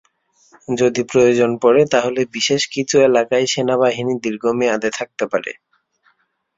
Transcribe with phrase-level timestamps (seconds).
[0.77, 5.51] যদি প্রয়োজন পড়ে তাহলে বিশেষ কিছু এলাকায় সেনাবাহিনী দীর্ঘমেয়াদে থাকতে পারে।